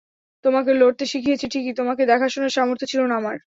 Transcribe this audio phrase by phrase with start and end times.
[0.45, 3.35] তোমাকে লড়তে শিখিয়েছি ঠিকই, তোমাকে দেখাশোনার সামর্থ্য ছিল না আমার।